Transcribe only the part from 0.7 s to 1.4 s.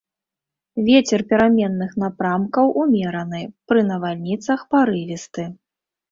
Вецер